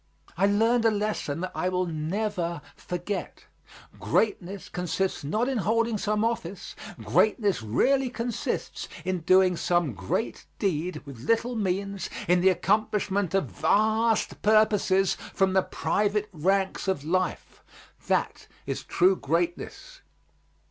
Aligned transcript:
I 0.35 0.47
learned 0.47 0.83
a 0.85 0.89
lesson 0.89 1.41
that 1.41 1.51
I 1.53 1.69
will 1.69 1.85
never 1.85 2.63
forget. 2.75 3.45
Greatness 3.99 4.67
consists 4.67 5.23
not 5.23 5.47
in 5.47 5.59
holding 5.59 5.99
some 5.99 6.25
office; 6.25 6.75
greatness 6.99 7.61
really 7.61 8.09
consists 8.09 8.87
in 9.05 9.19
doing 9.19 9.55
some 9.55 9.93
great 9.93 10.47
deed 10.57 11.03
with 11.05 11.19
little 11.25 11.55
means, 11.55 12.09
in 12.27 12.41
the 12.41 12.49
accomplishment 12.49 13.35
of 13.35 13.45
vast 13.51 14.41
purposes 14.41 15.13
from 15.35 15.53
the 15.53 15.61
private 15.61 16.29
ranks 16.33 16.87
of 16.87 17.03
life; 17.05 17.61
that 18.07 18.47
is 18.65 18.81
true 18.83 19.15
greatness. 19.15 20.01